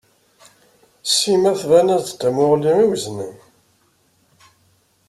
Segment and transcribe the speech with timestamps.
[1.17, 3.35] Sima tban-as-d d tamuɣli i weznen.